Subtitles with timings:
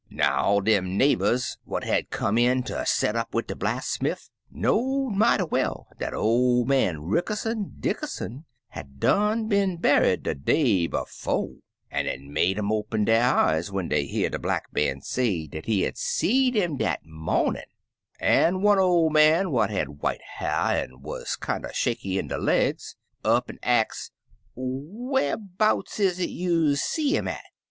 [0.09, 5.13] "Now, all dem neighbors what had come in ter set up wid de blacksmiff know'd
[5.15, 11.59] mighty well dat ol' man Rickerson Dicker son had done been buried de day befo',
[11.91, 14.65] an' 42 Impty Umpty it make um open der eyes when dey hear dc Black
[14.73, 17.65] Man say dat he had seed 'im dat momin';
[18.19, 22.95] an' one ol' man, what had white ha'r, an* wuz kinder shaky in de legs,
[23.23, 24.09] up an* ax,
[24.55, 27.43] *Whar 'bouts is it you see 'im at?'